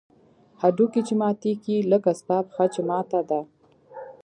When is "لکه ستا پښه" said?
1.91-2.65